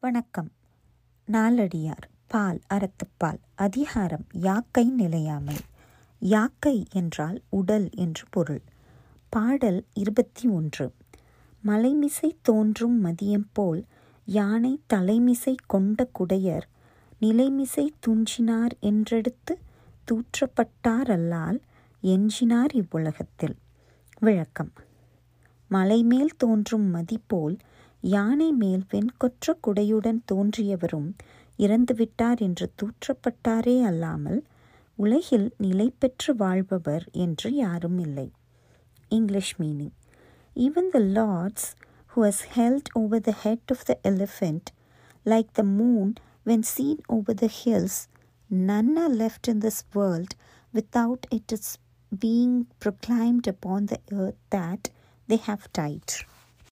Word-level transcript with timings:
வணக்கம். 0.00 0.50
நாலடியார் 1.32 2.06
பால் 2.26 2.60
அறத்துப்பால் 2.74 3.38
அதிகாரம் 3.54 4.24
யாக்கை 4.32 4.84
நிலையாமை. 4.84 5.56
யாக்கை 6.18 6.86
என்றால் 6.92 7.42
உடல் 7.48 7.88
என்று 7.94 8.24
பொருள். 8.30 8.62
பாடல் 9.28 9.84
இருபத்தி 9.92 10.48
ஒன்று. 10.48 10.92
மலைமிசை 11.64 12.36
தோன்றும் 12.42 13.04
மதியம் 13.04 13.46
போல் 13.52 13.84
யானை 14.24 14.80
தலைமிசை 14.86 15.56
கொண்ட 15.66 16.10
குடையர் 16.18 16.68
நிலைமிசை 17.20 17.90
துஞ்சினார் 18.06 18.70
என்றெடுத்து 18.80 19.58
தூற்றப்பட்டாரல்லால் 20.04 21.60
எஞ்சினார் 22.02 22.74
இவ்வுலகத்தில். 22.74 23.56
விளக்கம். 24.18 24.72
மலைமேல் 25.70 26.36
தோன்றும் 26.36 26.94
மதிப்போல் 26.94 27.58
யானை 28.03 28.49
மேல் 28.51 28.83
வெண்கொற்ற 28.91 29.55
குடையுடன் 29.67 30.19
தோன்றியவரும் 30.31 31.09
இறந்துவிட்டார் 31.59 32.39
என்று 32.39 32.65
தூற்றப்பட்டாரே 32.79 33.75
அல்லாமல் 33.83 34.41
உலகில் 34.99 35.47
நிலை 35.57 35.87
பெற்று 35.99 36.31
வாழ்பவர் 36.35 37.05
என்று 37.25 37.49
யாரும் 37.55 37.99
இல்லை 37.99 38.27
English 39.09 39.55
meaning 39.61 39.95
even 40.55 40.89
the 40.89 40.99
Lord's 41.17 41.69
who 42.11 42.23
has 42.23 42.39
held 42.55 42.89
over 42.95 43.19
the 43.19 43.33
head 43.33 43.61
of 43.69 43.79
the 43.85 43.95
elephant 44.05 44.71
like 45.25 45.53
the 45.53 45.63
moon 45.63 46.09
when 46.43 46.61
seen 46.63 46.97
over 47.09 47.33
the 47.33 47.47
hills 47.47 47.95
none 48.49 48.91
are 48.97 49.13
left 49.13 49.47
in 49.47 49.59
this 49.59 49.79
world 49.93 50.35
without 50.73 51.25
it 51.31 51.51
is 51.51 51.65
being 52.11 52.53
proclaimed 52.79 53.47
upon 53.47 53.87
the 53.87 53.99
earth 54.11 54.39
that 54.49 54.89
they 55.29 55.37
have 55.39 55.71
died 55.73 56.11